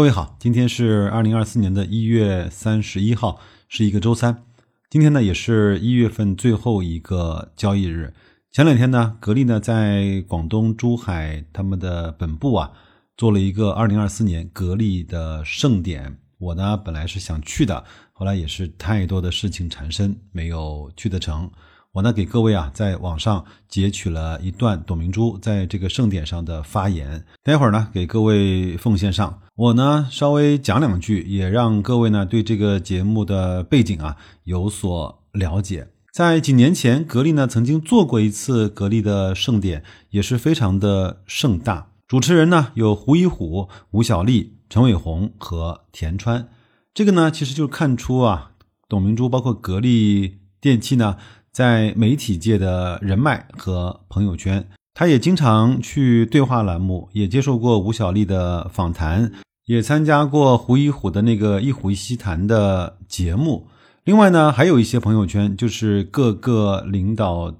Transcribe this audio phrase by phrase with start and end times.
[0.00, 4.44] 各位好，今天是二零二四年的一月三十一号，是一个周三。
[4.88, 8.14] 今天呢，也是一月份最后一个交易日。
[8.50, 12.72] 前两天呢，格力呢在广东珠海他们的本部啊，
[13.14, 16.16] 做了一个二零二四年格力的盛典。
[16.38, 21.50] 我呢本来是想去的，后来也是太多的事情缠身，没有去得成。
[21.92, 29.38] 我呢给各位啊在网上截取了一段董明珠在这个盛典上的发言，待会儿呢给各位奉献上。
[29.60, 35.88] 我呢稍微讲两句，也让各位呢对这个节目的背景啊有所了解。
[36.14, 41.88] 在几年前，格力呢曾经做过一次格力的盛典，也是非常的盛大。
[42.08, 46.48] 主持人呢有胡一虎、吴小莉、陈伟鸿和田川。
[46.94, 48.52] 这个呢其实就看出啊，
[48.88, 51.18] 董明珠包括格力电器呢。
[51.52, 59.32] 在媒体界的人脉和朋友圈，他也经常去对话栏目，也接受过吴小莉的访谈，
[59.66, 63.68] 也参加过胡一虎的那个一虎一席谈的节目。
[64.04, 67.54] 另外呢，还有一些朋友圈，就是各个领导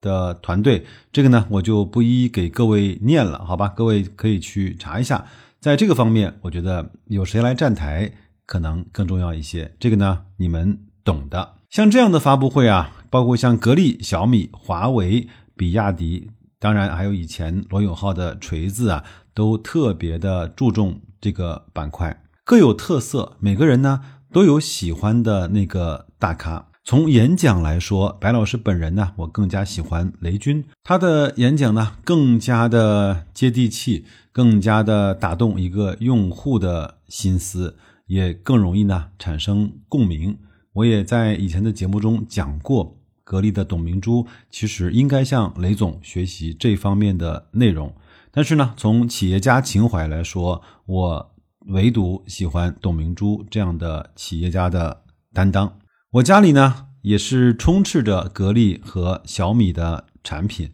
[0.00, 3.68] 的团队，这个呢我就不一一给各位念了，好吧？
[3.68, 5.26] 各位可以去查一下。
[5.60, 8.12] 在这个方面，我觉得有谁来站台
[8.46, 9.74] 可能更重要一些。
[9.80, 11.54] 这个呢，你们懂的。
[11.70, 12.94] 像这样的发布会啊。
[13.10, 16.28] 包括像格力、小米、华为、比亚迪，
[16.58, 23.36] 当然还有以前罗永浩的锤子啊，都特别的注重这个板块，各有特色。
[23.40, 24.00] 每个人呢
[24.32, 26.68] 都有喜欢的那个大咖。
[26.84, 40.38] 从演讲来说，白老师本人呢，我更加喜欢雷军，他的演讲呢更加的接地气，更加的打动一个用户的心思，也更容易呢产生共鸣。
[40.72, 42.94] 我也在以前的节目中讲过。
[43.24, 47.92] 格力的董明珠其实应该向雷总学习这方面的内容，
[48.38, 51.34] 但是呢，从企业家情怀来说，我
[51.70, 55.02] 唯独喜欢董明珠这样的企业家的
[55.34, 55.76] 担当。
[56.12, 60.70] 我家里呢也是充斥着格力和小米的产品，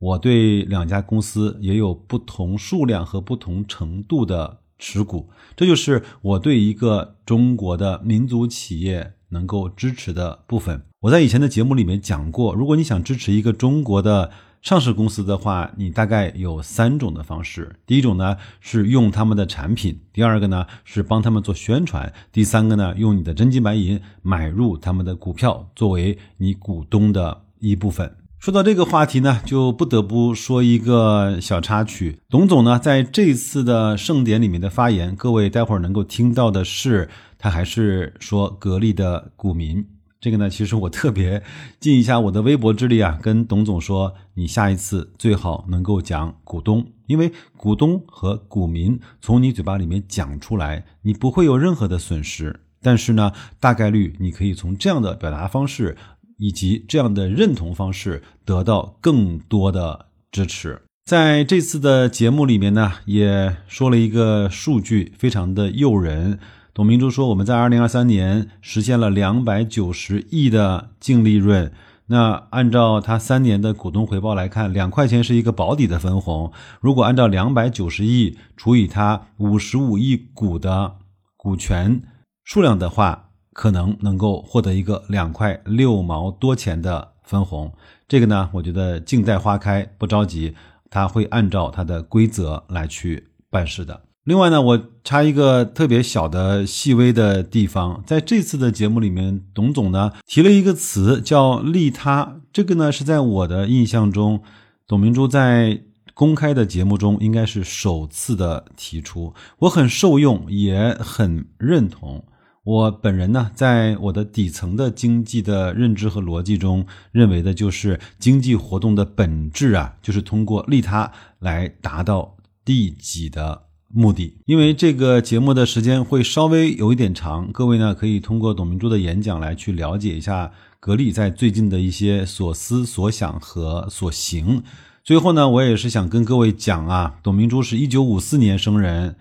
[0.00, 10.82] 我对两家公司也有不同数量和不同程度的持股，这就是我对一个中国的民族企业能够支持的部分。
[11.02, 14.32] 我在以前的节目里面讲过，如果你想支持一个中国的
[14.64, 17.76] 上市公司的话，你大概有三种的方式。
[17.84, 28.16] 第一种呢是用他们的产品，第二个呢是帮他们做宣传，第三个呢用你的真金白银买入他们的股票，作为你股东的一部分。
[28.38, 32.18] 说到这个话题呢，就不得不说一个小插曲。
[32.30, 39.86] 董总呢在这次的盛典里面的发言，各位待会儿能够听到的是，他还是说格力的股民。
[40.24, 41.42] 这个呢，其实我特别
[41.78, 52.60] 尽一下我的微薄之力啊，跟董总说，你下一次最好能够讲股东，因为股东和股民从你嘴巴里面讲出来，你不会有任何的损失。
[52.80, 55.94] 但是呢，大概率你可以从这样的表达方式
[56.38, 60.80] 以及这样的认同方式得到更多的支持。
[61.04, 66.38] 在这次的节目里面呢，也说了一个数据，非常的诱人。
[66.74, 71.72] 董明珠说：“我们在二零二三年实现了两百九十亿的净利润。
[72.06, 76.52] 那按照他三年的股东回报来看，两块钱是一个保底的分红。
[76.80, 80.96] 如果按照两百九十亿除以他五十五亿股的
[81.36, 82.02] 股权
[82.42, 87.72] 数量的话，可能能够获得一个两块六毛多钱的分红。
[88.08, 90.56] 这个呢，我觉得静待花开，不着急，
[90.90, 104.42] 他会按照他的规则来去办事的。”另外呢，我插一个特别小的细微的地方，在这次的节目里面，董总呢提了一个词叫利他，这个呢是在我的印象中，
[104.86, 105.82] 董明珠在
[106.14, 112.24] 公开的节目中应该是首次的提出，我很受用，也很认同。
[112.62, 123.64] 我本人呢，在我的底层的经济的认知和逻辑中，认为的就是经济活动的本质啊，就是通过利他来达到利己的。
[123.96, 130.50] 目的，因为这个节目的时间会稍微有一点长，各位呢可以通过董明珠的演讲来去了解一下
[130.80, 134.64] 格力在最近的一些所思所想和所行。
[135.04, 139.14] 最后呢，我也是想跟各位讲啊，董明珠是一九五四年生人，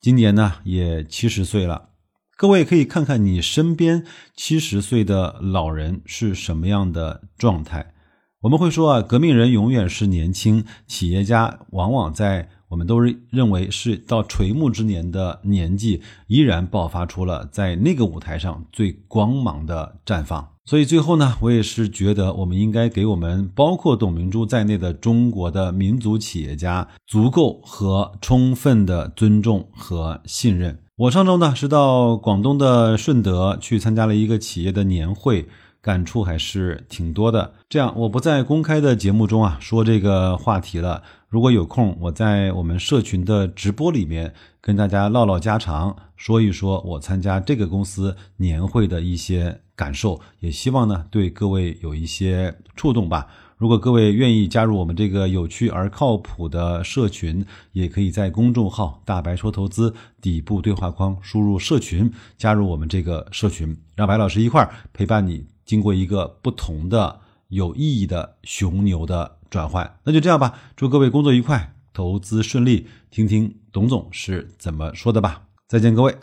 [0.00, 1.88] 今年呢也七十岁了。
[2.36, 4.04] 各位可以看看你身边
[4.36, 7.94] 七十岁的老人是什么样的状态。
[8.42, 12.50] 我们会说啊，革命人永远是年轻，企业家往往在。
[12.70, 20.48] 我们都是认为是到垂暮之年的年纪，依然爆发出了在那个舞台上最光芒的绽放。
[20.64, 30.78] 所以最后呢，我也是觉得我们应该给我们包括董明珠在内的中国的民族企业家足够和充分的尊重和信任。
[30.96, 35.48] 我上周呢是到广东的顺德去参加了一个企业的年会。
[35.82, 37.54] 感触还是挺多的。
[37.66, 41.02] 这样，我不在公开的节目中啊说这个话题了。
[41.30, 53.28] 如果有空，我在我们社群的直播里面跟大家唠唠家常，说一说我参加这个公司年会的一些感受，也希望呢对各位有一些触动吧。
[53.56, 65.46] 如果各位愿意加入我们这个有趣而靠谱的社群，也可以在公众号“大白说投资”底部对话框输入“社群”，加入我们这个社群，让白老师一块儿陪伴你。
[65.64, 70.60] 经过一个不同的有意义的熊牛的转换，那就这样吧。
[70.76, 72.88] 祝各位工作愉快，投资顺利。
[73.10, 75.42] 听听董总是怎么说的吧。
[75.66, 76.16] 再见，各位。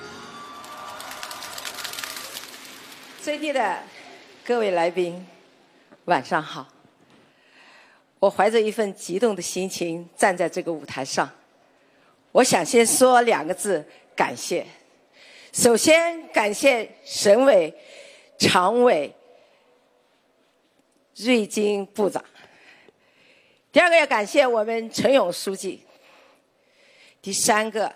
[3.21, 3.79] 尊敬的
[4.45, 5.27] 各位来宾，
[6.05, 6.67] 晚上好。
[8.19, 11.29] 我怀着一份激动的心情站在这个舞台上，
[12.31, 13.85] 我想先说两个字：
[14.15, 14.65] 感谢。
[15.51, 17.73] 首先感谢省委
[18.39, 19.13] 常委。
[21.15, 22.23] 瑞金部长，
[23.77, 25.85] 第二个要感谢我们陈勇书记，
[27.21, 27.93] 第三个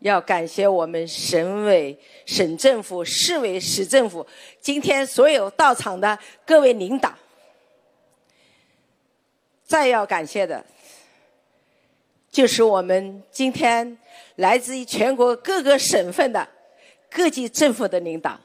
[0.00, 1.96] 要感谢我们省委、
[2.26, 4.26] 省政府、市委、市政府，
[4.60, 7.14] 今天所有到场的各位领导。
[9.62, 10.66] 再要感谢的，
[12.28, 13.96] 就是我们今天
[14.34, 16.48] 来自于全国各个省份的
[17.08, 18.36] 各级政府的领导。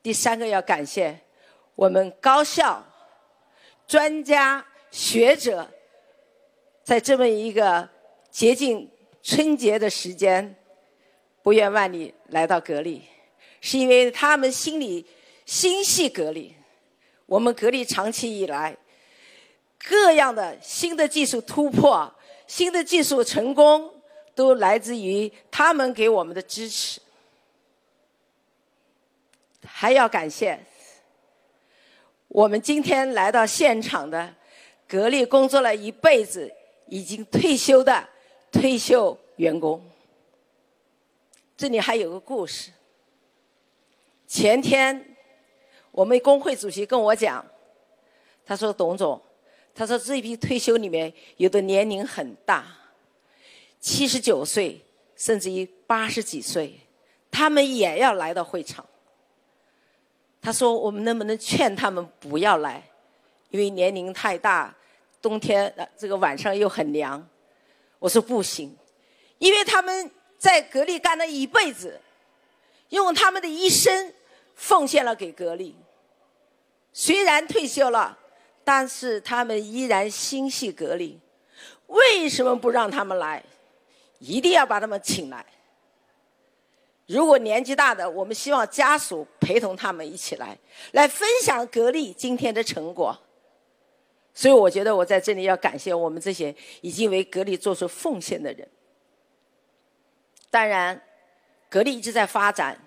[0.00, 1.18] 第三个要感谢。
[1.74, 2.86] 我们高校、
[3.88, 5.68] 专家学者，
[6.84, 7.88] 在这么一个
[8.30, 8.88] 接近
[9.24, 10.54] 春节的时间，
[11.42, 13.02] 不远万里来到格力，
[13.60, 15.04] 是因为他们心里
[15.44, 16.54] 心系格力。
[17.26, 18.76] 我们格力长期以来，
[19.84, 22.14] 各样的新的技术突破、
[22.46, 23.92] 新的技术成功，
[24.32, 27.00] 都来自于他们给我们的支持。
[29.66, 30.56] 还要感谢。
[32.28, 34.32] 我们今天来到现场的，
[34.88, 36.52] 格力工作了一辈子、
[36.86, 38.08] 已经退休的
[38.52, 39.82] 退休员工。
[41.56, 42.70] 这里还有个故事。
[44.26, 45.16] 前天，
[45.90, 47.44] 我们工会主席跟我讲，
[48.44, 49.20] 他说：“董总，
[49.74, 52.66] 他说这批退休里面有的年龄很大，
[53.78, 54.80] 七十九岁，
[55.14, 56.80] 甚至于八十几岁，
[57.30, 58.84] 他们也要来到会场。”
[60.42, 62.82] 他说：“我们能不能劝他们不要来？
[63.50, 64.74] 因为年龄太大，
[65.22, 67.26] 冬天这个晚上又很凉。”
[67.98, 68.76] 我说：“不行，
[69.38, 72.00] 因为他们在格力干了一辈子，
[72.90, 74.12] 用他们的一生
[74.54, 75.74] 奉献了给格力。
[76.92, 78.18] 虽然退休了，
[78.62, 81.18] 但是他们依然心系格力。
[81.86, 83.42] 为什么不让他们来？
[84.18, 85.44] 一定要把他们请来。”
[87.06, 90.56] 如果年纪大的，我们希望家属陪同他们一起来，
[90.92, 93.18] 来分享格力今天的成果。
[94.34, 98.68] 所以，我觉得我在这里要感谢我们这些已经为格力做出奉献的人。
[100.50, 101.00] 当然，
[101.70, 102.80] 格力一直在发展。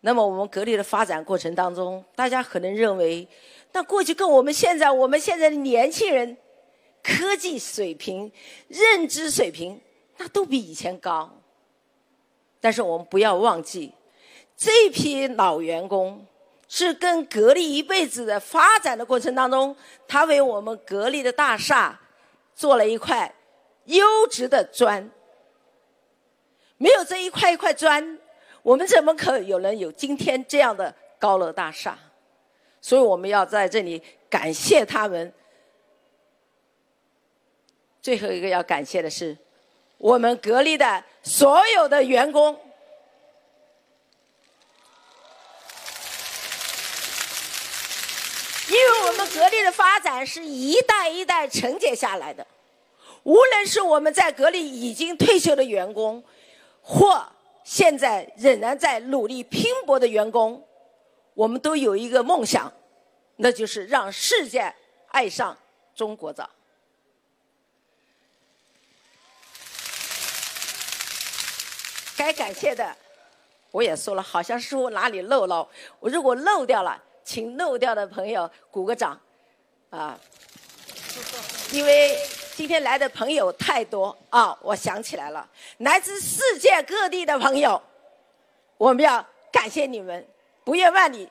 [0.00, 3.26] 那么，我们格力的发展过程当中，大家可能认为，
[3.72, 6.36] 那过去跟我们现在，我们现在的年轻人
[7.02, 8.30] 科技水平、
[8.68, 9.80] 认知水平，
[10.16, 11.40] 那都比以前高。
[12.60, 13.92] 但是我们不要忘记，
[14.56, 16.26] 这批老员工
[16.68, 19.76] 是跟格力一辈子的发展的过程当中，
[20.08, 22.00] 他为我们格力的大厦
[22.54, 23.34] 做了一块
[23.84, 25.10] 优质的砖。
[26.78, 28.18] 没有这一块一块砖，
[28.62, 31.96] 我们怎么可有人有今天这样的高楼大厦？
[32.80, 35.32] 所以我们要在这里感谢他们。
[38.02, 39.36] 最后一个要感谢的是。
[39.98, 42.52] 我们格力的所有的员工，
[48.68, 52.46] 因为我们格力的发展是一代一代承接下来的。
[53.22, 56.22] 无论是我们在格力已经退休的员工，
[56.80, 57.26] 或
[57.64, 60.64] 现在仍然在努力拼搏的员工，
[61.34, 62.72] 我们都有一个梦想，
[63.36, 64.72] 那就是让世界
[65.08, 65.56] 爱上
[65.94, 66.48] 中国造。
[72.16, 72.96] 该感谢的，
[73.72, 75.68] 我也说了，好像是我哪里漏了。
[75.98, 79.20] 我如果漏掉了，请漏掉的朋友鼓个掌，
[79.96, 80.20] 啊！
[81.72, 82.14] 因为
[82.54, 85.48] 今天来的朋友太多啊，我想起来了，
[85.78, 87.82] 来自世界各地的朋友，
[88.76, 90.26] 我们要感谢你们，
[90.64, 91.26] 不远万里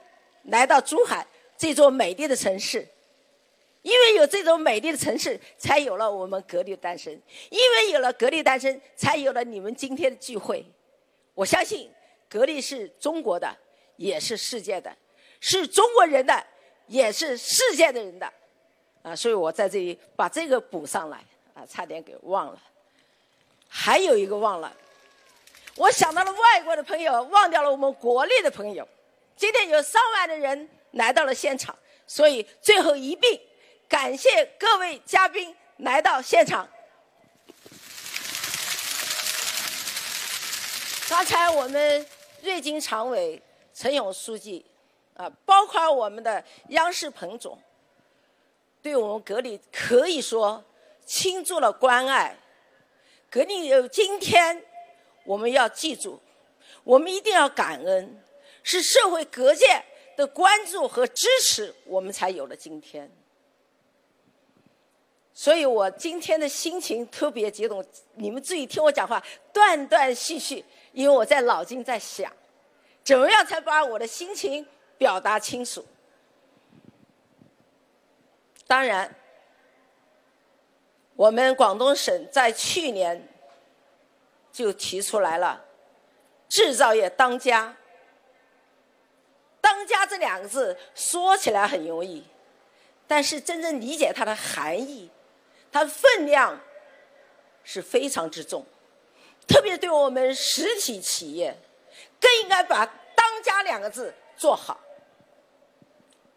[0.45, 2.88] 来到珠海这座美丽的城市。
[3.84, 7.13] 因为有这种美丽的城市，才有了我们格力的诞生；
[7.51, 10.65] 因为有了格力诞生，才有了你们今天的聚会。
[11.36, 11.91] 我相信，
[12.27, 13.55] 格力是中国的，
[13.98, 14.91] 也是世界的，
[15.39, 16.43] 是中国人的，
[16.88, 18.34] 也是世界的人的。
[19.06, 21.24] 啊，所以我在这里把这个补上来。
[21.54, 22.62] 啊，差点给忘了。
[23.70, 24.76] 还有一个忘了，
[25.78, 28.86] 我想到了外国的朋友，忘掉了我们国内的朋友。
[29.38, 31.74] 今天有上万的人来到了现场，
[32.06, 33.40] 所以最后一并。
[33.88, 36.68] 感谢各位嘉宾来到现场。
[41.08, 42.06] 刚才我们
[42.42, 43.42] 瑞金常委
[43.74, 44.66] 陈勇书记，
[45.14, 47.58] 啊，包括我们的央视彭总，
[48.86, 50.63] 对我们格力可以说
[51.08, 52.38] 倾注了关爱。
[53.32, 54.63] 格力有今天，
[55.24, 56.22] 我们要记住，
[56.84, 58.24] 我们一定要感恩，
[58.62, 59.84] 是社会各界
[60.15, 63.10] 的关注和支持，我们才有了今天。
[65.34, 69.20] 所以我今天的心情特别激动，你们注意听我讲话，
[69.51, 72.32] 断断续续，因为我在脑筋在想，
[73.04, 74.63] 怎么样才把我的心情
[74.96, 75.84] 表达清楚。
[78.67, 79.15] 当然，
[81.15, 83.27] 我们广东省在去年
[84.51, 85.63] 就提出来了
[86.50, 87.77] “制造业当家”。
[89.62, 92.24] 当家这两个字说起来很容易，
[93.07, 95.10] 但是真正理解它的含义。
[95.72, 96.60] 它的分量
[97.63, 98.65] 是非常之重，
[99.45, 101.55] 特别对我们实体企业，
[102.19, 104.79] 更应该把“当家”两个字做好。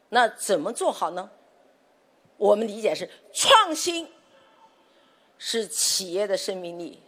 [0.08, 1.30] 那怎么做好呢？
[2.38, 4.08] 我们理解是创新
[5.36, 7.02] 是企业的生命力，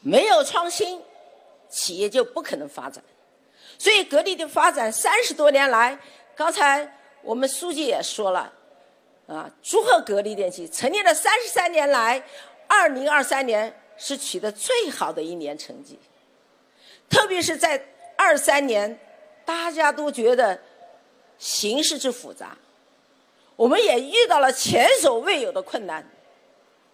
[0.00, 1.02] 没有创新，
[1.68, 3.02] 企业就不可能发展。
[3.76, 5.98] 所以，格力的发展三十多年来，
[6.36, 8.52] 刚才我们书记也说了。
[9.26, 12.22] 啊，祝贺格力电器成立了三十三年来，
[12.68, 15.98] 二零二三年是取得最好的一年成绩。
[17.08, 17.82] 特别是在
[18.16, 19.00] 二三年，
[19.46, 20.60] 大家都觉得
[21.38, 22.56] 形势之复杂，
[23.56, 26.08] 我们也遇到了前所未有的困难，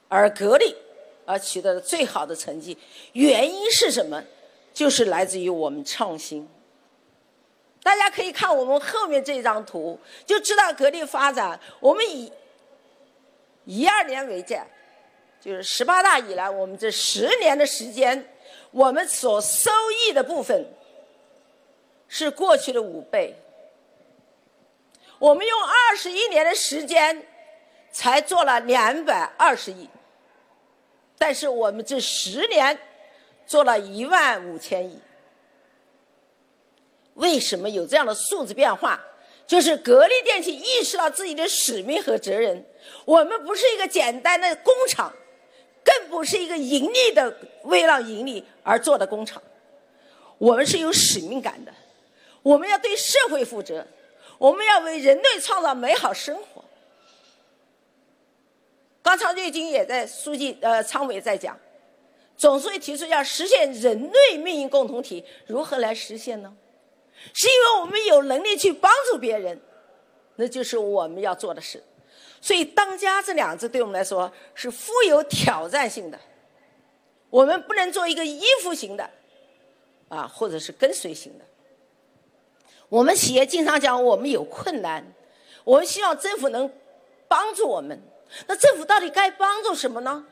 [0.09, 0.77] 而格力
[1.25, 2.77] 而取得了最好的成绩，
[3.13, 4.23] 原因是什么？
[4.73, 6.49] 就是来自于我们创新。
[7.83, 11.59] 大家可以看我们后面这张图，就知道格力发展。
[11.81, 12.31] 我们以
[13.65, 14.63] 一二年为界，
[15.41, 18.33] 就是十八大以来，我们这十年的时间，
[18.71, 20.67] 我们所收益的部分
[22.07, 23.35] 是过去的五倍。
[25.21, 27.23] 我们用二十一年的时间
[27.93, 29.87] 才做了两百二十亿，
[31.19, 32.77] 但是我们这十年
[33.47, 34.99] 做了一万五千亿。
[37.15, 38.99] 为什么有这样的数字变化？
[39.47, 42.65] 就是格力电器意识到自己的使命和责任。
[43.05, 45.13] 我们不是一个简单的工厂，
[45.85, 49.43] 更不是一个盈利的为了盈利而做的工厂。
[50.39, 51.75] 我们是有使命感的，
[52.43, 53.87] 我们要对社会负责，
[54.41, 56.65] 我们要为人类创造美好生活。
[59.03, 61.59] 刚才瑞金也在书记呃常委在讲，
[62.39, 66.57] 总书记提出要实现人类命运共同体，如何来实现呢？
[67.35, 69.61] 是因为我们有能力去帮助别人，
[70.37, 71.85] 那就是我们要做的事。
[72.41, 76.19] 所以“当家”这两字对我们来说是富有挑战性的。
[77.29, 79.11] 我们不能做一个依附型的，
[80.09, 81.45] 啊，或者是跟随型的。
[82.91, 85.03] 我们企业经常讲我们有困难，
[85.65, 86.71] 我们希望政府能
[87.27, 87.99] 帮助我们。
[88.47, 90.27] 那政府到底该帮助什么呢？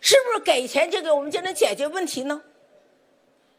[0.00, 2.40] 是不是给钱就给我们就能解决问题呢？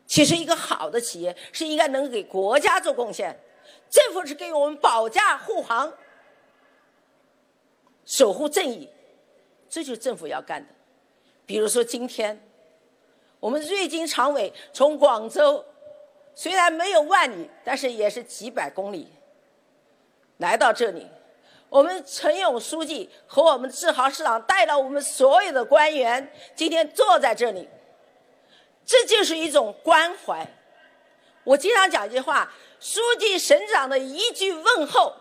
[0.06, 3.38] 其实，一个好的企业是应该能给国家做贡献，
[3.90, 5.92] 政府是给我们保驾护航、
[8.06, 8.88] 守护正义，
[9.68, 10.70] 这就是政府要干的。
[11.46, 12.40] 比如说，今天
[13.40, 15.66] 我们瑞金常委从广州，
[16.36, 19.08] 虽然没有万里，但是也是几百公里
[20.38, 21.08] 来到这里。
[21.70, 27.68] 我们陈勇书记和我们志豪市长带了我们所有的官员，今天坐在这里。
[28.86, 30.48] 这就是一种关怀。
[31.44, 35.16] 我经常讲一句话：书记、省长的一句问候，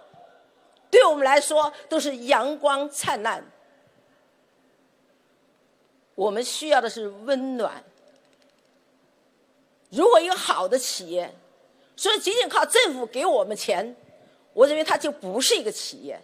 [0.91, 3.45] 对我们来说都是阳光灿烂。
[6.15, 7.83] 我们需要的是温暖。
[9.93, 11.33] 如果一个好的企业，
[11.95, 13.95] 所以仅仅靠政府给我们钱，
[14.55, 16.19] 我认为它就不是一个企业。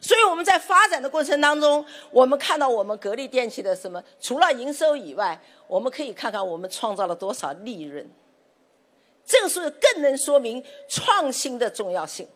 [0.00, 4.02] 所以我们在发展的过程当中，我们看到我们格力电器的什么？
[4.18, 8.10] 除了营收以外，我们可以看看我们创造了多少利润。
[9.26, 12.26] 这个是更能说明创新的重要性。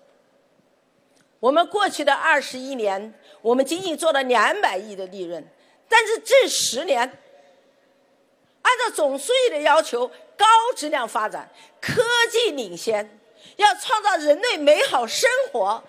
[1.41, 5.43] 我们过去的二十一年，我们仅仅做了两百亿的利润，
[5.89, 11.51] 但是这十年，按照总书记的要求，高质量发展、
[11.81, 13.21] 科技领先，
[13.57, 15.83] 要创造人类美好生活。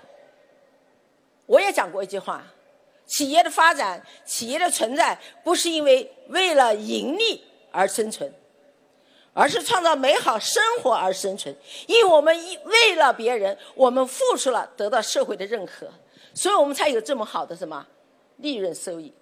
[1.46, 2.44] 我也讲过一句话：
[3.06, 8.34] 企业的发展、企业的存在，不是因为为了盈利而生存。
[9.38, 11.54] 而是创造美好生活而生存，
[11.88, 12.34] 因为我们
[12.64, 15.92] 为了别人，我们付出了，得到社会的认可，
[16.34, 17.86] 所以我们才有这么好的什么
[18.38, 19.14] 利润收益。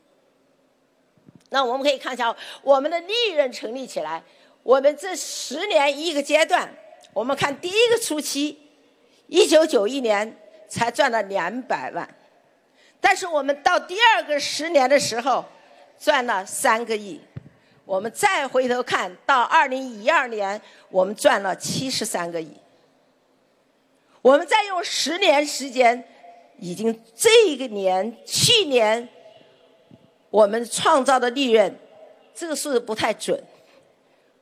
[1.49, 4.23] 那我们可以看一下我们的利润成立起来，
[4.63, 6.73] 我们这十年一个阶段，
[7.13, 8.57] 我们看第一个初期，
[9.27, 10.37] 一九九一年
[10.69, 12.07] 才赚了两百万，
[12.99, 15.43] 但是我们到第二个十年的时候，
[15.99, 17.19] 赚了三个亿。
[17.85, 22.49] 我们再回头看到二零一二年，我们赚了七十三个亿。
[24.21, 26.01] 我们再用十年时间，
[26.57, 29.09] 已经这个年去年，
[30.29, 31.77] 我们创造的利润，
[32.33, 33.43] 这个数字不太准。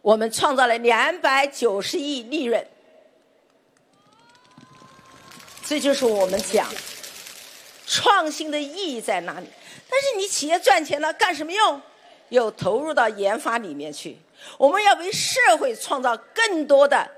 [0.01, 2.65] 我们创造了两百九十亿利润，
[5.63, 6.67] 这就是我们讲
[7.85, 9.47] 创新的意义在哪里。
[9.89, 11.81] 但是你企业赚钱了，干什么用？
[12.29, 14.17] 又投入到研发里面去，
[14.57, 17.11] 我们要为社会创造更多的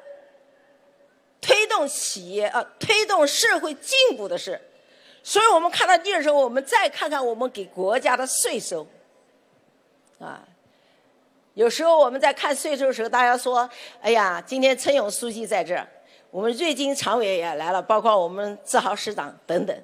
[1.39, 4.59] 推动企业啊，推动社会进步的事。
[5.21, 8.87] 所以我们看到利润时候，我们再看看我们给国家的税收，
[10.19, 10.43] 啊，
[11.53, 13.69] 有时候我们在看税收的时候，大家说
[14.01, 15.87] ：“哎呀，今天陈勇书记在这儿，
[16.31, 19.83] 我们瑞金常委也来了，包括我们志豪市长等等。”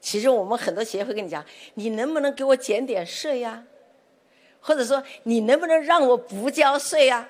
[0.00, 1.44] 其实我们很多协会跟你讲
[1.74, 3.64] ：“你能不能给我减点税呀？”
[4.60, 7.28] 或者说，你能不能让我不交税呀？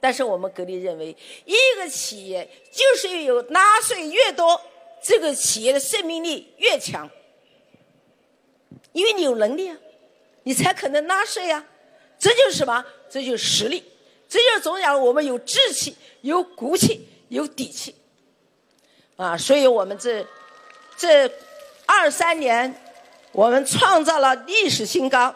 [0.00, 4.58] 但是我们格力认为，一个企业就是有纳税越多，
[5.02, 7.10] 这个企业的生命力越强，
[8.92, 9.76] 因为你有能力啊，
[10.44, 11.66] 你才可能纳税啊。
[12.20, 12.84] 这就是什么？
[13.08, 13.82] 这就是实力。
[14.28, 17.96] 这就是总讲我们有志气、有骨气、有底气
[19.16, 19.36] 啊。
[19.36, 20.24] 所以我们这
[20.96, 21.28] 这
[21.86, 22.72] 二三年，
[23.32, 25.34] 我们创造了历史新高。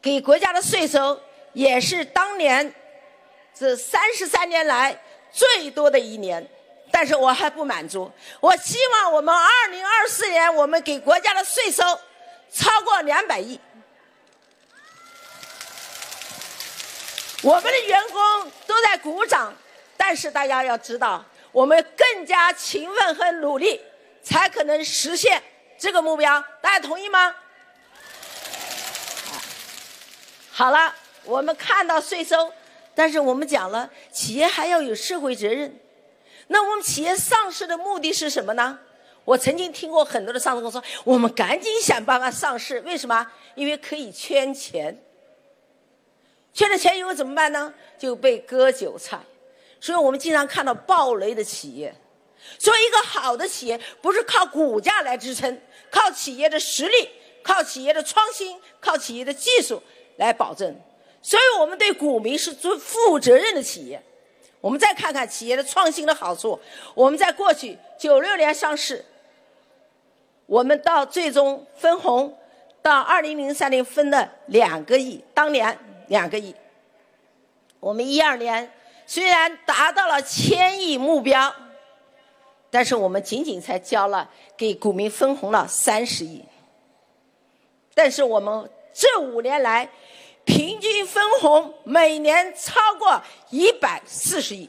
[0.00, 1.20] 给国家的税收
[1.52, 2.74] 也是当年
[3.54, 6.44] 这三十三年来最多的一年，
[6.90, 8.10] 但是我还不满足。
[8.40, 11.84] 我希望我们二零二四年我们给国家的税收
[12.50, 13.60] 超过两百亿。
[17.42, 19.52] 我们的员工都在鼓掌，
[19.96, 23.80] 但是大家要知道，我们更加勤奋和努力，
[24.22, 25.42] 才可能实现
[25.76, 26.42] 这个目标。
[26.60, 27.34] 大家同意吗？
[30.52, 32.52] 好了，我们看到税收，
[32.94, 35.80] 但是我们讲了，企业还要有社会责任。
[36.46, 38.78] 那我们企业上市的目的是什么呢？
[39.24, 43.26] 我曾经听过很多的上市公司说，我们赶紧想办法上市，为什么？
[43.56, 44.96] 因为可以圈钱。
[46.52, 47.72] 缺了钱以后怎么办呢？
[47.98, 49.18] 就被割韭菜。
[49.80, 51.94] 所以我们经常看到暴雷的企业。
[52.58, 55.60] 所以一个好的企业不是靠股价来支撑，
[55.90, 57.08] 靠企业的实力，
[57.42, 59.82] 靠企业的创新，靠企业的技术。
[60.16, 60.78] 来保证，
[61.22, 64.00] 所以我们对股民是最负责任的企业。
[64.60, 66.60] 我们再看看企业的创新的好处。
[66.94, 69.02] 我们在过去九六年上市，
[70.44, 72.38] 我们到最终分红，
[72.82, 75.76] 到二零零三年分了两个亿，当年
[76.12, 76.54] 两个亿。
[77.80, 78.70] 我们一二年
[79.06, 81.54] 虽然达到了千亿目标，
[82.70, 86.44] 但是我们仅仅才交了给股民分红了三十亿。
[87.94, 89.90] 但是我们这五年来，
[90.44, 94.68] 平均分红每年超过一百四十亿，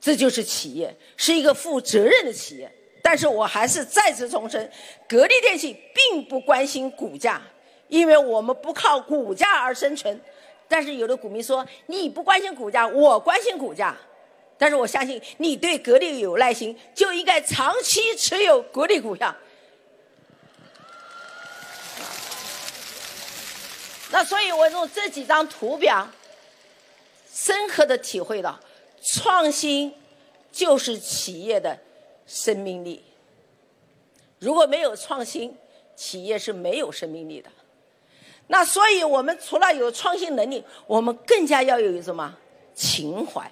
[0.00, 2.72] 这就是企业是一个负责任的企业。
[3.04, 4.68] 但是我还是再次重申，
[5.08, 7.40] 格力电器并不关心股价，
[7.88, 10.20] 因为我们不靠股价而生存。
[10.68, 13.96] 但是有的股民说你不关心股价，我关心股价。
[14.58, 19.34] 但是我相信你对格力有耐心，就应该长期持有格力股票。
[24.10, 26.08] 那所以，我用这几张图表，
[27.30, 28.58] 深刻的体会到，
[29.02, 29.92] 创新
[30.50, 31.78] 就是企业的
[32.26, 33.04] 生命力。
[34.38, 35.54] 如果没有创新，
[35.94, 37.50] 企业是没有生命力的。
[38.48, 42.36] 那所以我们除了有创新能力，我们更加要有什么
[42.74, 43.50] 情怀？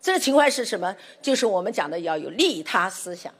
[0.00, 0.96] 这个情怀是什么？
[1.20, 3.32] 就是我们讲的要有利他思想。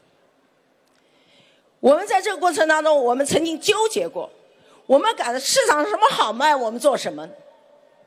[1.81, 4.31] 我们在这个过程当中，我们曾经纠结过。
[4.87, 7.29] 我们赶市场什么好卖，我们做什么？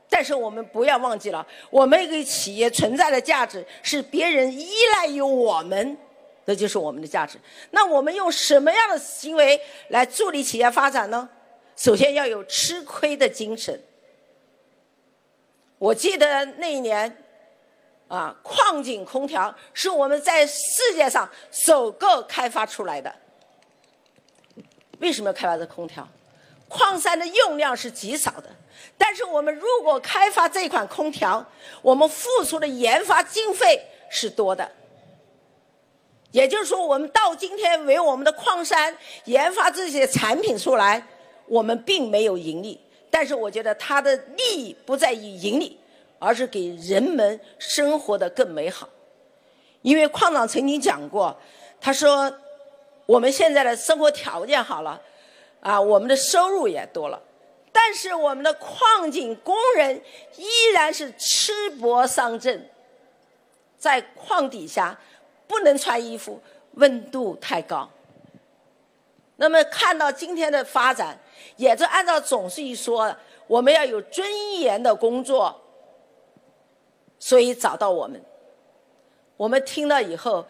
[0.08, 5.98] 但是我们不要忘记了，我们一个企业存在的价值是别人依赖于我们，
[6.46, 7.38] 这就是我们的价值。
[7.72, 11.28] 那我们用什么样的行为来助力企业发展呢？
[11.76, 13.80] 首先要有吃亏的精神。
[15.78, 17.24] 我记得那一年，
[18.08, 23.14] 啊，矿井空调是我们在世界上首个开发出来的。
[25.00, 26.08] 为什么要开发这空调？
[26.68, 28.50] 矿山的用量是极少的。
[28.98, 31.44] 但是我们如果开发这款空调，
[31.82, 34.70] 我们付出的研发经费是多的。
[36.32, 41.06] 也就是说，我们到今天为我们的矿山研发这些产品出来，
[41.46, 42.80] 我们并没有盈利。
[43.10, 45.78] 但是我觉得它的利益不在于盈利，
[46.18, 48.88] 而是给人们生活的更美好。
[49.82, 51.34] 因为矿长曾经讲过，
[51.80, 52.30] 他说
[53.06, 55.00] 我们现在的生活条件好了，
[55.60, 57.22] 啊，我们的收入也多了。
[57.72, 60.02] 但是我们的矿井工人
[60.36, 62.68] 依然是吃薄上阵，
[63.78, 64.98] 在矿底下
[65.46, 67.88] 不能穿衣服，温度太高。
[69.36, 71.20] 那么看到今天的发展，
[71.56, 73.14] 也就按照总书记说，
[73.46, 74.26] 我们要有尊
[74.58, 75.60] 严的工作，
[77.18, 78.22] 所以找到我们。
[79.36, 80.46] 我们听了以后，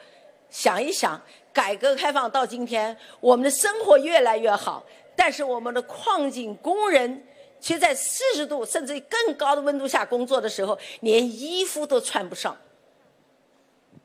[0.49, 1.20] 想一想，
[1.53, 4.85] 改革开放到今天，我们的生活越来越好。
[5.16, 7.27] 但是我们的矿井工人
[7.59, 12.57] 却在四十度甚至更高的温度下工作的时候，连衣服都穿不上。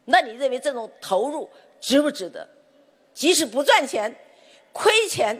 [0.05, 2.47] 那你认为这种投入值不值得？
[3.13, 4.15] 即使不赚钱、
[4.71, 5.39] 亏钱，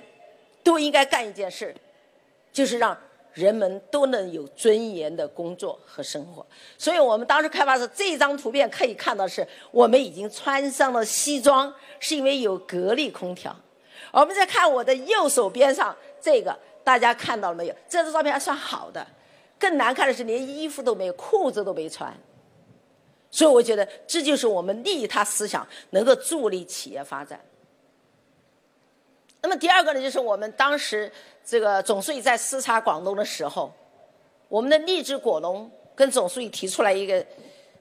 [0.63, 1.75] 都应该干一件事，
[2.51, 2.97] 就是让
[3.33, 6.45] 人们都能有尊严的工作和生活。
[6.77, 13.55] 所以我们当时开发时，这张图片可以看到是我们已经穿上了西装，是因为有格力空调。
[14.11, 17.75] 我们再看我的右手边上这个，大家看到了没有？
[17.87, 19.05] 这张照片还算好的，
[19.57, 22.13] 更难看的是连衣服都没有，裤子都没穿。
[23.29, 27.39] 所以我觉得这就是我们利他思想能够助力企业发展。
[29.41, 31.11] 那么第二个呢，就是我们当时
[31.43, 33.73] 这个总书记在视察广东的时候，
[34.47, 37.25] 我们的荔枝果农跟总书记提出来一个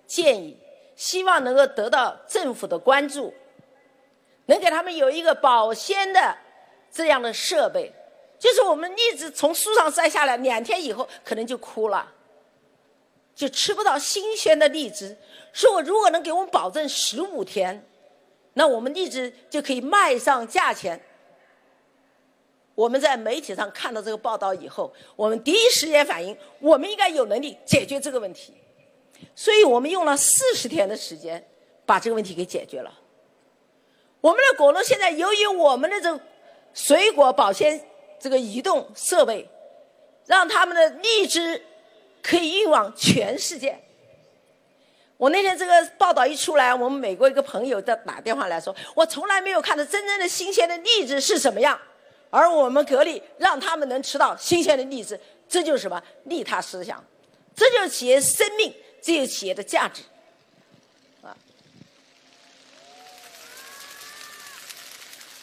[0.06, 0.56] 建议，
[0.96, 3.32] 希望能够得到政府的关注。
[4.46, 6.36] 能给他们有一个保鲜的
[6.90, 7.92] 这样的设备，
[8.38, 12.10] 就是我们荔枝从树上摘下来，两天以后可能就枯了，
[13.32, 15.16] 就吃不到新鲜的荔枝。
[15.52, 17.86] 说我如果能给我们保证十五天，
[18.54, 21.00] 那我们荔枝就可以卖上价钱。
[22.80, 28.54] 我们在媒体上看到这个报道以后，我们第一时间反应，我们应该有能力解决这个问题，
[29.34, 31.46] 所以我们用了四十天的时间
[31.84, 32.90] 把这个问题给解决了。
[34.22, 36.18] 我们的果农现在由于我们的这
[36.72, 37.78] 水果保鲜
[38.18, 39.46] 这个移动设备，
[40.24, 41.62] 让他们的荔枝
[42.22, 43.78] 可以运往全世界。
[45.18, 51.78] 我那天这个报道一出来，我们美国一个朋友在打电话来说，我从来没有看到真正的新鲜的荔枝是什么样，
[52.30, 57.04] 而我们格力让他们能吃到新鲜的荔枝，这就是什么利他思想，
[57.54, 60.02] 这就是企业生命，这就是企业的价值。
[61.22, 61.36] 啊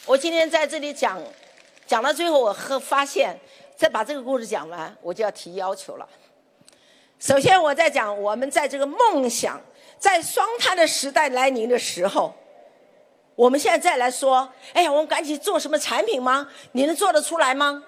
[0.06, 1.22] 我今天在这里讲，
[1.86, 3.38] 讲到最后，我和发现，
[3.76, 6.08] 再把这个故事讲完，我就要提要求了。
[7.20, 9.60] 首先，我在讲我们在这个梦想，
[9.98, 12.34] 在双碳的时代来临的时候，
[13.38, 16.48] 我们现在再来说，哎呀，我们赶紧做什么产品吗？
[16.72, 17.84] 你能做得出来吗？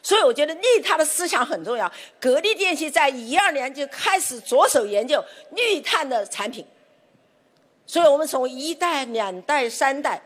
[0.00, 1.90] 所以，我觉得利他的思想很重要。
[2.20, 6.64] 格力电器在一二年就开始着手研究绿碳的产品，
[7.84, 10.22] 所以我们从一代、两代、三代。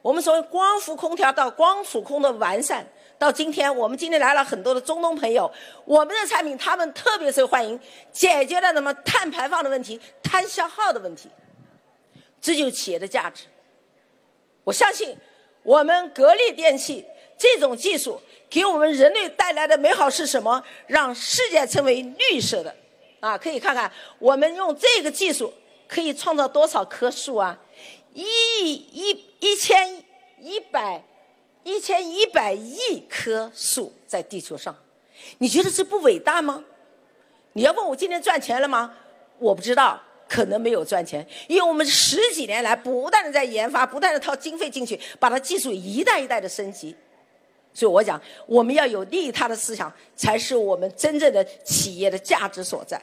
[0.00, 2.86] 我们从光伏空调到光储控的完善，
[3.18, 5.52] 到今天，我们今天来了很多的中东朋友，
[5.84, 7.78] 我们的产品他们特别受欢迎，
[8.10, 11.28] 解决了什么碳排放的问题、碳消耗的问题，
[12.40, 13.44] 这就是企业的价值。
[14.70, 15.16] 我相信，
[15.64, 17.04] 我们格力电器
[17.36, 20.62] 这种技术给我们人类带来的美好是什么？
[20.86, 22.72] 让世界成为绿色的，
[23.18, 25.52] 啊，可以看看我们用这个技术
[25.88, 27.58] 可以创造多少棵树啊？
[28.14, 28.24] 一
[28.62, 30.04] 亿一一千
[30.38, 31.02] 一百
[31.64, 34.76] 一千一百亿棵树在地球上，
[35.38, 36.64] 你觉得这不伟大吗？
[37.54, 38.94] 你要问我今天赚钱了吗？
[39.40, 40.00] 我不知道，
[40.30, 46.94] 可能没有赚钱，因为我们十几年来不断的在研发，不断的掏经费进去，把它技术一代一代的升级。
[47.74, 53.00] 所以我讲，我们要有利他的思想，才是我们真正的企业的价值所在。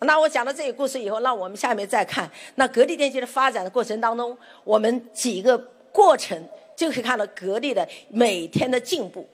[0.00, 5.56] 那我讲了这个故事以后，那我们下面再看那格力电器的发展的过程当中，我们几个
[5.92, 6.36] 过程
[6.74, 9.28] 就可以看到格力的每天的进步。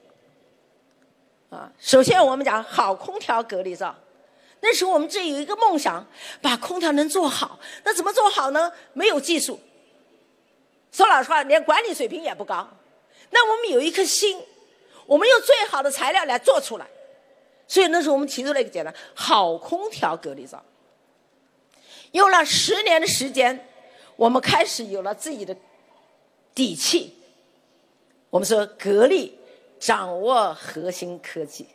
[1.48, 3.94] 啊，首先我们讲好空调格力灶，
[4.60, 6.06] 那时候我们这有一个梦想，
[6.42, 7.58] 把空调能做好。
[7.84, 8.72] 那怎么做好呢？
[8.92, 9.60] 没有技术，
[10.90, 12.68] 说老实话，连管理水平也不高。
[13.30, 14.40] 那我们有一颗心，
[15.06, 16.86] 我们用最好的材料来做出来。
[17.68, 20.62] 所以那时候我们提出了一个简单好空调格力灶。
[22.12, 23.68] 用了十年的时间，
[24.16, 25.54] 我们开始有了自己的
[26.54, 27.14] 底气。
[28.30, 29.38] 我们说格力
[29.78, 31.68] 掌握核心科技。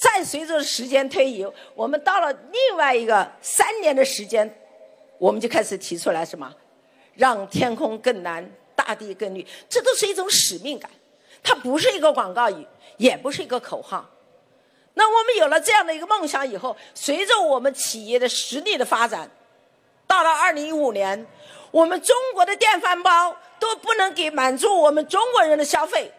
[0.00, 4.50] 再随着时间推移，我们到了另外一个三年的时间，
[5.18, 6.50] 我们就开始提出来什么？
[7.14, 9.46] 让天空更蓝，大地更绿。
[9.68, 10.90] 这都是一种使命感，
[11.42, 14.08] 它不是一个广告语，也不是一个口号。
[14.94, 19.30] 那我们有了这样的一个梦想以后，随着我们企业的实力的发展，
[20.06, 21.26] 到了二零一五年，
[21.70, 26.10] 我们中国的电饭煲都不能给满足我们中国人的消费，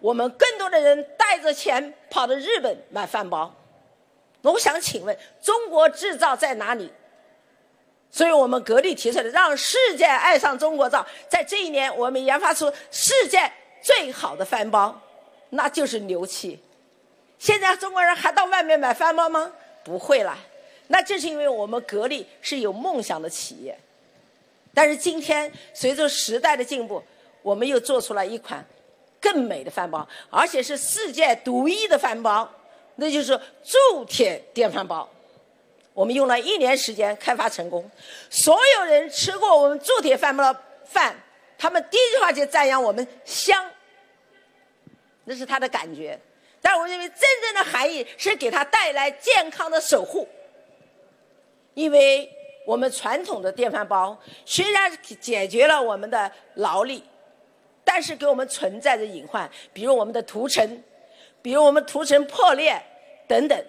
[0.00, 3.54] 我们更多的人带着钱跑到日本买饭包。
[4.42, 6.92] 我想请问，中国制造在哪里？
[8.10, 11.04] 所以我们格力提出来，让世界爱上中国造。
[11.28, 13.50] 在这一年，我们研发出世界
[13.82, 15.00] 最好的饭包，
[15.50, 16.60] 那就是牛气。
[17.38, 19.52] 现在中国人还到外面买饭包吗？
[19.82, 20.38] 不会了。
[20.86, 23.76] 那正是因为我们格力是有梦想的企业。
[24.72, 27.02] 但是今天随着时代的进步，
[27.42, 28.64] 我们又做出了一款
[29.20, 32.48] 更美的饭煲，而且是世界独一的饭煲，
[32.96, 35.08] 那就是铸铁电饭煲。
[35.92, 37.90] 我们用了一年时间开发成功，
[38.28, 41.16] 所有人吃过我们铸铁饭煲的饭，
[41.56, 43.70] 他们第一句话就赞扬我们香，
[45.24, 46.18] 那是他的感觉。
[46.60, 50.28] 但我认为真正的含义是给他带来健康的守护，
[51.74, 52.28] 因为
[52.66, 57.02] 我们传统的电饭煲虽然解决了我们的劳力，
[57.88, 60.82] 但是给我们存在着隐患，比如我们的涂层，
[61.40, 62.76] 比如我们涂层破裂
[63.28, 63.64] 等等，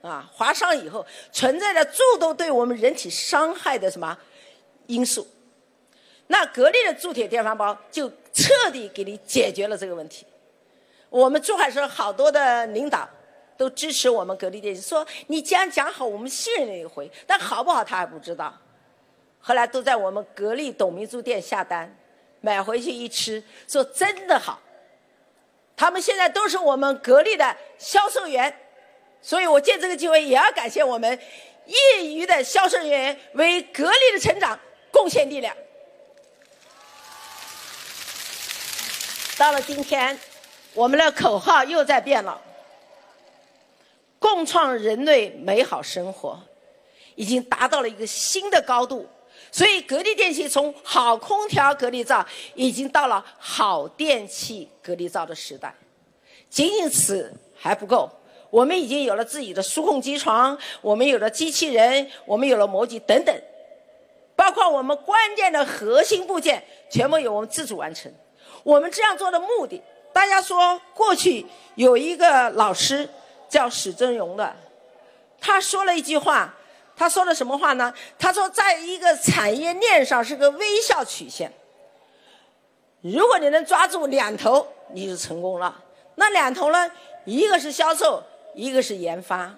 [0.00, 4.18] 啊，划伤以后存在着诸多对我们人体伤害的什么
[4.86, 5.28] 因素。
[6.28, 10.26] 那格力的铸铁电饭煲就彻底给你解决了这个问题。
[11.10, 13.06] 我们珠海市好多的领导
[13.58, 17.10] 都支持我们格力电器，说你既然讲好，我们信任你一回。
[17.26, 18.58] 但好不好他还不知道。
[19.40, 21.94] 后来都在我们格力董明珠店下单，
[22.42, 24.60] 买回去一吃，说真的好。
[25.74, 28.54] 他们现在都是我们格力的销售员，
[29.22, 31.18] 所以我借这个机会也要感谢我们
[31.64, 35.56] 业余的销售员为格力的成长贡献力量。
[39.38, 40.18] 到了今天。
[40.74, 42.40] 我们的口号又在变了，
[44.18, 46.42] 共创人类美好生活，
[47.14, 49.06] 已经达到了一个新的高度。
[49.54, 55.74] 所以，格力电器从好空调格力灶，已经到了好电器格力灶的时代。
[56.48, 58.10] 仅仅此还不够，
[58.48, 63.42] 我们已经有了自己的数控机床，我们有了机器人，我们有了模具等等，
[64.34, 68.10] 包括我们关键的核心部件，全部由我们自主完成。
[68.62, 69.82] 我们这样做的目的。
[70.14, 73.06] 大家说，过去有一个老师
[73.50, 74.56] 叫史峥嵘的，
[75.38, 76.54] 他说了一句话，
[76.96, 77.92] 他说的什么话呢？
[78.18, 81.52] 他说，在一个产业链上是个微笑曲线，
[83.00, 85.82] 如果你能抓住两头，你就成功了。
[86.14, 86.90] 那两头呢？
[87.24, 88.22] 一个是销售，
[88.54, 89.54] 一个是研发。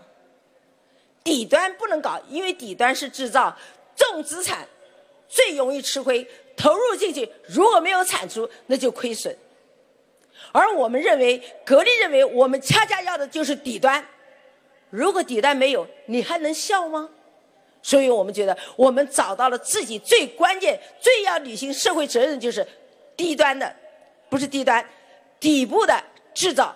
[1.22, 3.56] 底端不能搞，因为底端是制造
[3.96, 4.68] 重资产，
[5.28, 6.26] 最容易吃亏。
[6.56, 9.36] 投入进去，如果没有产出，那就亏损。
[10.52, 14.06] 而我们认为，格力认为，我们恰恰要的就是底端。
[14.90, 17.08] 如果底端没有，你还能笑吗？
[17.84, 22.66] 所以我们觉得，我们找到了自己最关键、最要履行社会责任，就是
[23.14, 23.70] 低端的，
[24.30, 24.82] 不是低端，
[25.38, 26.74] 底部的制造。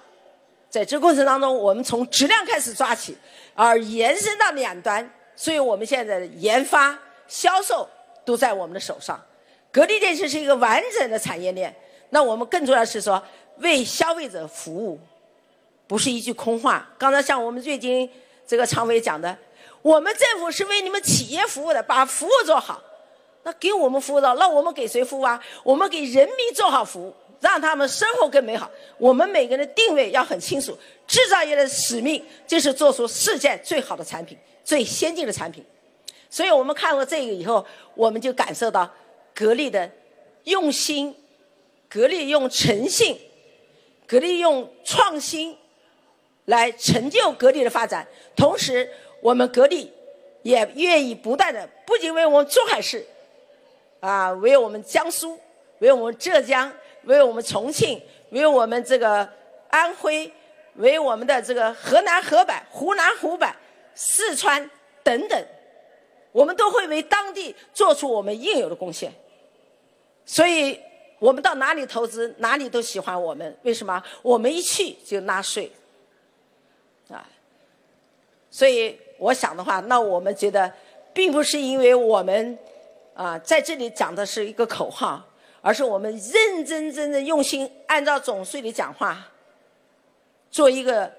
[0.69, 3.17] 在这过程当中，我们从质量开始抓起，
[3.55, 5.11] 而延伸到两端。
[5.35, 7.89] 所以我们现在的研发、销售
[8.27, 9.19] 都在我们的手上。
[9.73, 11.75] 格力电器是一个完整的产业链。
[12.11, 13.21] 那我们更重要是说。
[13.61, 14.97] 为消费者服务，
[15.89, 16.89] 不是一句空话。
[16.97, 18.09] 刚才像我们瑞金
[18.47, 19.37] 这个常委讲的，
[19.83, 22.83] 我们政府是为你们企业服务的，把服务做好。
[23.45, 25.43] 那给我们服务了，那我们给谁服务啊？
[25.63, 28.71] 我们给人民做好服务，让他们生活更美好。
[28.99, 35.65] 我们每个人的定位要很清楚，制造业的使命就是做出世界最好的产品、最先进的产品。
[36.29, 37.65] 所以我们看过这个以后，
[37.95, 38.93] 我们就感受到
[39.35, 39.91] 格力的
[40.45, 41.15] 用心，
[41.89, 43.19] 格力用诚信。
[44.07, 45.55] 格力用创新
[46.47, 49.93] 来成就格力的发展，同时我们格力
[50.43, 53.05] 也愿意不断的，不仅为我们珠海市，
[54.01, 55.39] 啊，为我们江苏，
[55.79, 56.73] 为我们浙江，
[57.05, 58.01] 为我们重庆，
[58.31, 59.29] 为我们这个
[59.71, 60.33] 安徽，
[60.75, 63.47] 为我们的这个河南河北、湖南湖北、
[63.95, 64.71] 四川
[65.03, 65.47] 等等，
[66.33, 69.13] 我们都会为当地做出我们应有的贡献。
[70.25, 70.79] 所以，
[71.19, 73.59] 我们到哪里投资，哪里都喜欢我们。
[73.63, 74.03] 为什么？
[74.23, 75.73] 我们一去就纳税，
[77.09, 77.27] 啊。
[78.51, 80.73] 所以，我想的话，那我们觉得，
[81.13, 82.59] 并不是因为我们
[83.15, 85.23] 啊在这里讲的是一个口号，
[85.61, 89.29] 而是我们认真真的用心按照总书记讲话。
[90.51, 91.13] 做一个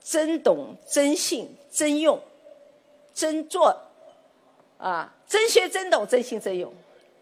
[0.00, 2.22] 真懂、真信、真用、
[3.12, 3.76] 真做，
[4.78, 6.72] 啊，真学、真懂、真信、真用，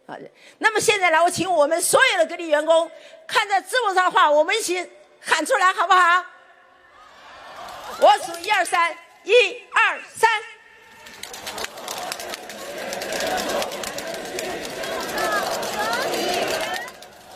[0.05, 0.15] 啊。
[0.59, 2.91] 那么现在呢，我请我们所有的格力员工
[3.27, 4.87] 看着字幕上话，我们一起
[5.19, 6.25] 喊出来，好不好？
[7.99, 8.95] 我数一二三，
[9.27, 9.33] 一
[9.73, 10.31] 二三，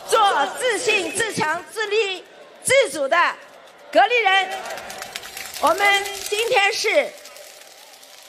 [0.07, 2.23] 做自信、自强、自立。
[2.63, 3.17] 自主的
[3.91, 4.49] 格力人，
[5.61, 7.09] 我们今天是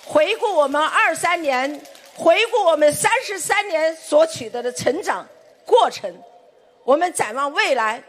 [0.06, 1.80] 回顾我们二三年，
[2.16, 5.28] 回顾我们三十三年所取得的成长
[5.64, 6.12] 过程，
[6.82, 8.02] 我们展望未来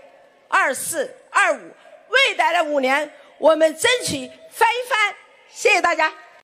[0.48, 1.72] 二四二五
[2.08, 5.16] 未来的五年，我们争取翻一番。
[5.54, 6.23] 谢谢大家。